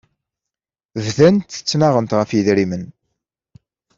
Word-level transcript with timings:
Bdant 1.05 1.51
ttnaɣent 1.57 2.15
ɣef 2.19 2.29
yidrimen. 2.33 2.85